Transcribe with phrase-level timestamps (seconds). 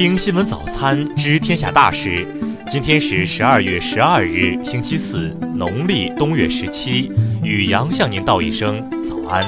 [0.00, 2.26] 听新闻早餐知天下大事。
[2.66, 7.12] 今天是十二月十二日，星期四，农历冬月十七。
[7.44, 9.42] 雨阳向您道一声早安。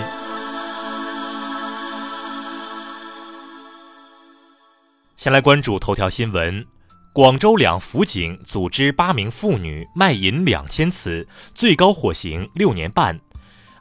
[5.17, 6.67] 先来关注头条新闻：
[7.15, 13.19] 广州两辅警组织八名妇女卖淫两千次，最高获刑六年半。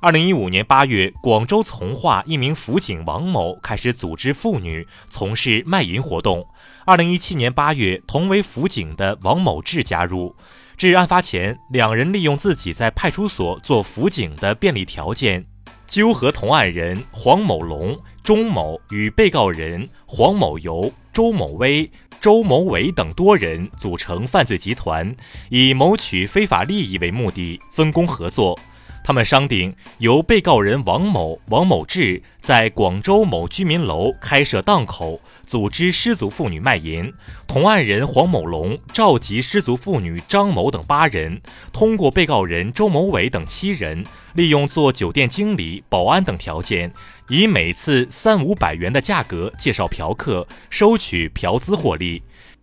[0.03, 6.43] 二零一五年八月，广州从化一名辅警王某开始组织妇女从事卖淫活动。
[6.87, 10.35] 二零一七年八月，同为辅警的王某志加入。
[10.75, 15.45] 至案发前，两人利用自己在派出所做辅警的便利条件，
[15.85, 21.87] 纠合同案人黄某龙、钟某与被告人黄某游、周某威、
[22.19, 25.15] 周某伟等多人组成犯罪集团，
[25.49, 28.57] 以谋取非法利益为目的，分工合作。
[29.03, 37.11] 他们商定，由被告人王某、王某志在广州某居民楼开设档口，组织失足妇女卖淫；
[37.47, 41.41] 同案人黄某龙召集失足妇女张某等八人，
[41.73, 46.93] 通过被告人周某伟等七人，利用做酒店经理、保安等条件，
[47.27, 52.21] 以每次三五百元的价格介绍嫖客，收取嫖资获利。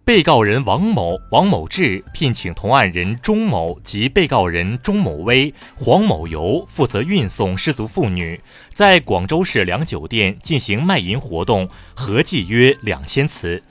[0.08, 8.40] 被告人王某、王某志聘请同案人钟某及被告人钟某威、黄某游负责运送失足妇女，
[8.72, 13.62] 在广州市两酒店进行卖淫活动，合计约两千次。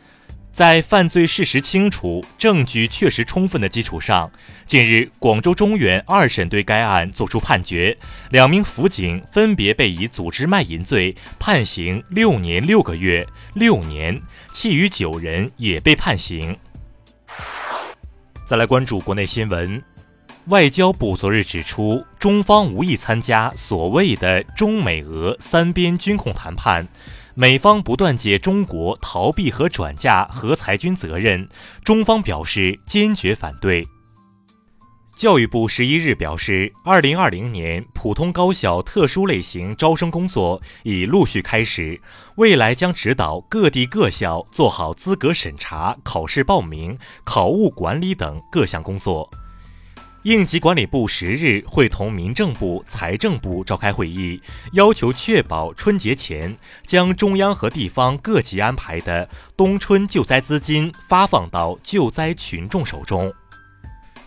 [0.57, 4.31] 在犯罪事实清楚、证据确实充分的基础上，
[4.65, 7.95] 近日广州中院二审对该案作出判决，
[8.31, 14.19] 两名辅警分别被以组织卖淫罪判刑六年六个月、六年，
[14.51, 16.57] 其余九人也被判刑。
[18.47, 19.79] 再来关注国内新闻，
[20.49, 26.87] 外交部昨日指出，中方无意参加所谓的中美俄三边军控谈判。
[27.33, 31.49] 美方不断借中国逃避和转嫁核裁军责任，
[31.83, 33.85] 中方表示坚决反对。
[35.17, 41.99] 教育部十一日表示，二零二零年普通高校特殊类型招生工作已陆续开始，
[42.37, 49.29] 未来将指导各地各校做好资格审查、考试报名、考务管理等各项工作。
[50.27, 54.41] 应急管理部十日会同民政部、财政部召开会议，
[54.73, 56.53] 要求确保春节前
[56.85, 63.33] 将中央和地方各级安排的冬春救灾资金发放到救灾群众手中。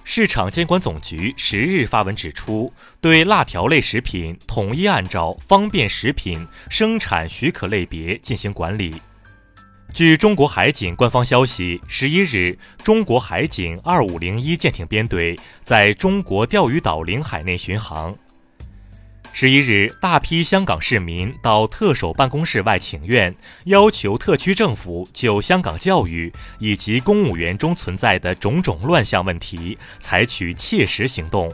[0.02, 2.72] 市场监管总局十日发文指出，
[3.02, 8.94] 对辣条类食品统一按照方便食品生产许可类别进行管理。
[9.92, 18.16] 据中国海警官方消息，十一日，中国海警二五零一舰艇编队在中国钓鱼岛领海内巡航。
[19.32, 23.34] 十一日，大批香港市民到特首办公室外请愿，
[23.64, 31.52] 要求特区政府就香港教育以及公务员中存在的种种乱象问题采取切实行动。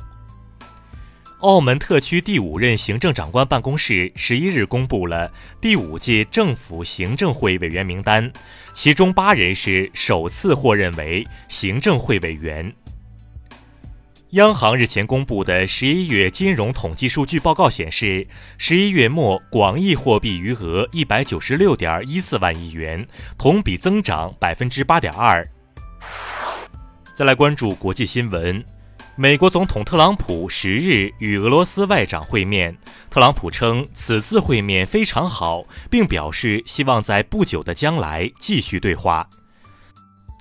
[1.47, 8.29] 澳门特区第五任行政长官办公室十一日公布了第五届政府行政会委员名单，
[8.75, 12.75] 其中八人是首次获任为行政会委员。
[14.31, 18.27] 央行日前公布的十一月金融统计数据报告显示，
[18.59, 23.07] 十一月末广义货币余额一百九十六点一四万亿元，
[23.39, 25.47] 同比增长百分之八点二。
[27.15, 28.65] 再来关注国际新闻。
[29.19, 32.77] 美国总统特朗普十日与俄罗斯外长会面，
[33.09, 39.27] 特朗普称此次会面非常好，并表示希望在不久的将来继续对话。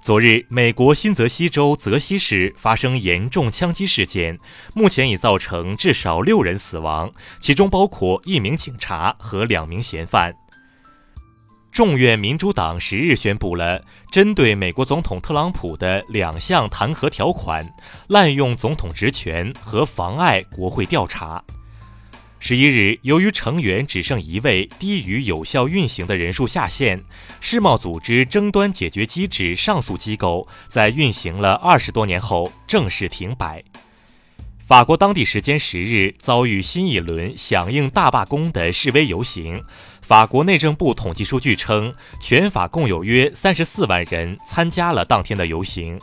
[0.04, 4.38] 昨日，美国新泽西州泽西市发生严重枪击事件，
[4.74, 7.10] 目前已造成至少六人死亡，
[7.40, 10.36] 其中包括一名警察和两名嫌犯。
[11.76, 17.70] 众院民主党十日宣布了针对美国总统特朗普的两项弹劾条款：
[18.08, 21.44] 滥用总统职权和妨碍国会调查。
[22.40, 27.04] 十一日，由于成员只剩一位，低于有效运行的人数下限，
[27.42, 33.62] 世贸组织争端解决机制上诉机构在运行了二十多年后正式停摆。
[34.68, 39.64] 法国当地时间十日遭遇新一轮响应大罢工的示威游行。
[40.02, 46.00] 法国内政部统计数据称，全法共有约三十四万人参加了当天的游行。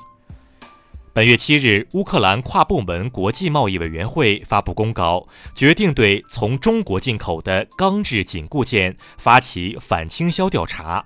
[1.13, 5.27] 本月七日，乌克兰跨部门国际贸易委员会发布公告，
[5.57, 11.05] 决定对从中国进口的钢制紧固件发起反倾销调查。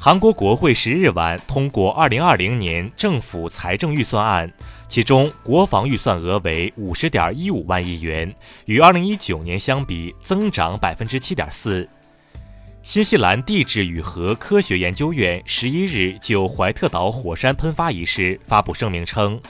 [0.00, 4.48] 韩国国会十日晚通过二零二零年政府财政预算案，
[4.88, 8.32] 其中国防预算额为五十点一五万亿元，
[8.66, 11.86] 与二零一九年相比增长百分之七点四。
[12.80, 19.40] 新西兰地质与核科学研究院十一日就怀特岛火山喷发一事发布声明称，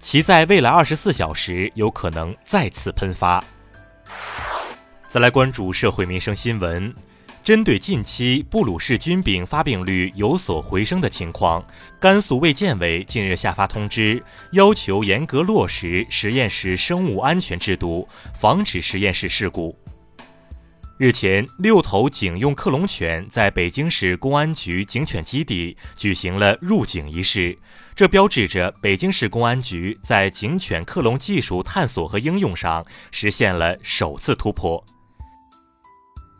[0.00, 3.44] 其在未来二十四小时有可能再次喷发。
[5.06, 6.92] 再来关注社会民生新闻，
[7.48, 11.66] 针对近期布鲁氏菌病发病率有所回升的情况，
[11.98, 14.22] 甘肃卫健委近日下发通知，
[14.52, 18.06] 要求严格落实实验室生物安全制度，
[18.38, 19.74] 防止实验室事故。
[20.98, 27.58] 日前，六头警用克隆犬在北京市公安局警犬基地举行了入警仪式，
[27.96, 34.84] 这标志着北京市公安局在警犬克隆技术探索和应用上实现了首次突破。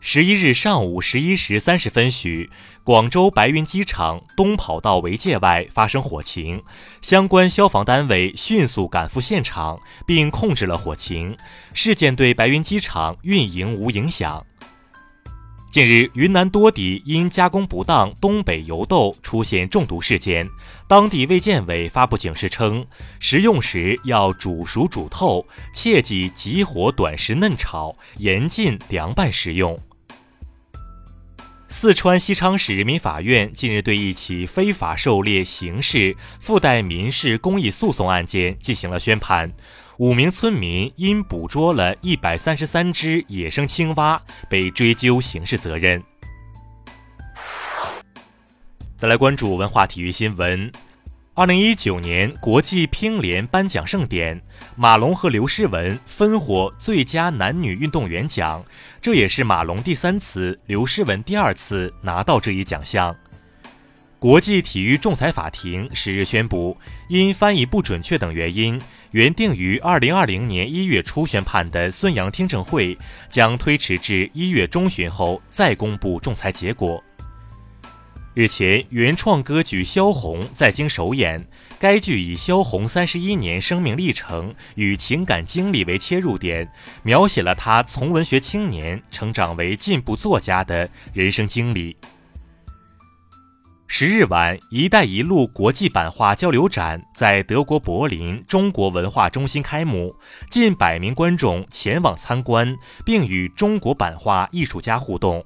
[0.01, 2.49] 十一日上午十一时三十分许，
[2.85, 6.63] 广州白云机场东跑道围界外发生火情，
[7.01, 11.35] 相关消防单位迅速赶赴现场，并控制了火情。
[11.73, 14.43] 事件对白云机场运营无影响。
[15.69, 20.49] 近日，云南多地因加工不当东北油豆出现中毒事件，
[20.87, 22.83] 当地卫健委发布警示称，
[23.19, 29.77] 食用时要煮熟煮透，切忌急火短时嫩炒，严禁凉拌食用。
[31.71, 39.53] 四川西昌市人民法院近日对一起非法狩猎刑事附带民事公益诉讼案件进行了宣判，
[39.97, 46.03] 五名村民因捕捉了一百三十三只野生青蛙被追究刑事责任。
[48.97, 50.69] 再来关注文化体育新闻。
[51.35, 54.41] 二零一九年国际乒联颁奖盛典，
[54.75, 58.63] 马龙和刘诗雯分获最佳男女运动员奖，
[59.01, 63.15] 这也是马龙第三次、刘诗雯第二次拿到这一奖项。
[64.17, 66.75] 国际体育仲裁法庭十日宣布，
[67.07, 68.81] 因翻译不准确等原因，
[69.11, 72.97] 原定于二零二零年一月初宣判的孙杨听证会
[73.29, 77.01] 将推迟至一月中旬后再公布仲裁结果。
[78.39, 81.45] 日前，原创歌剧《萧红》在京首演。
[81.77, 86.71] 该剧以萧红三十一年生命历程与情感经历为切入点，
[87.03, 91.97] 描写了她从文学青年成长为进步作家的人生经历。
[93.87, 100.15] 十日晚，“一带一路”国际版画交流展在德国柏林中国文化中心开幕，
[100.49, 105.45] 近百名观众前往参观，并与中国版画艺术家互动。